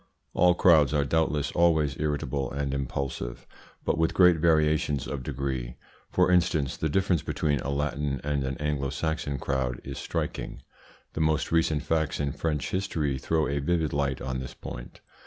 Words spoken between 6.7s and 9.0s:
the difference between a Latin and an Anglo